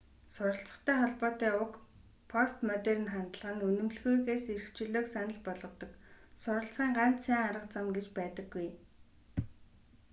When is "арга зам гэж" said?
7.49-8.07